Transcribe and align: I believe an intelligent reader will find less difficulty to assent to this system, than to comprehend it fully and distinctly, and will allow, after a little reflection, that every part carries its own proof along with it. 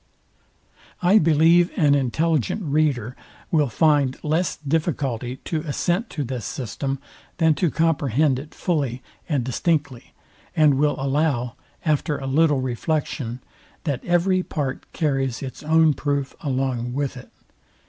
I 1.03 1.19
believe 1.19 1.69
an 1.77 1.93
intelligent 1.93 2.63
reader 2.63 3.15
will 3.51 3.69
find 3.69 4.17
less 4.23 4.55
difficulty 4.55 5.35
to 5.45 5.61
assent 5.61 6.09
to 6.09 6.23
this 6.23 6.43
system, 6.43 6.97
than 7.37 7.53
to 7.61 7.69
comprehend 7.69 8.39
it 8.39 8.55
fully 8.55 9.03
and 9.29 9.43
distinctly, 9.43 10.15
and 10.55 10.79
will 10.79 10.95
allow, 10.97 11.53
after 11.85 12.17
a 12.17 12.25
little 12.25 12.61
reflection, 12.61 13.41
that 13.83 14.03
every 14.03 14.41
part 14.41 14.91
carries 14.91 15.43
its 15.43 15.61
own 15.61 15.93
proof 15.93 16.35
along 16.41 16.93
with 16.93 17.15
it. 17.15 17.29